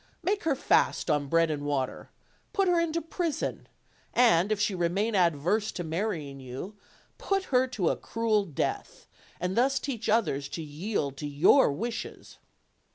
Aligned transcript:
Make 0.23 0.45
her 0.45 0.55
fast 0.55 1.11
on 1.11 1.27
bread 1.27 1.51
and 1.51 1.63
water; 1.63 2.09
put 2.53 2.67
her 2.67 2.79
into 2.79 3.03
prison 3.03 3.67
and, 4.15 4.51
if 4.51 4.59
she 4.59 4.73
re 4.73 4.89
main 4.89 5.13
adverse 5.13 5.71
to 5.73 5.83
marrying 5.83 6.39
you, 6.39 6.75
put 7.19 7.43
her 7.53 7.67
to 7.67 7.89
a 7.89 7.95
cruel 7.95 8.43
death, 8.45 9.05
and 9.39 9.55
thus 9.55 9.77
teach 9.77 10.09
others 10.09 10.49
to 10.49 10.63
yield 10.63 11.17
to 11.17 11.27
your 11.27 11.71
wishes. 11.71 12.39